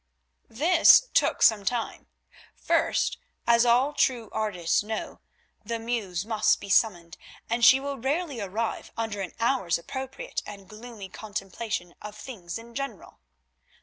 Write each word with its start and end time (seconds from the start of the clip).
This 0.49 1.09
took 1.13 1.43
some 1.43 1.63
time. 1.63 2.07
First, 2.55 3.19
as 3.45 3.67
all 3.67 3.93
true 3.93 4.29
artists 4.33 4.81
know, 4.81 5.19
the 5.63 5.77
Muse 5.77 6.25
must 6.25 6.59
be 6.59 6.69
summoned, 6.69 7.17
and 7.51 7.63
she 7.63 7.79
will 7.79 7.99
rarely 7.99 8.41
arrive 8.41 8.91
under 8.97 9.21
an 9.21 9.33
hour's 9.39 9.77
appropriate 9.77 10.41
and 10.43 10.67
gloomy 10.67 11.07
contemplation 11.09 11.93
of 12.01 12.15
things 12.17 12.57
in 12.57 12.73
general. 12.73 13.19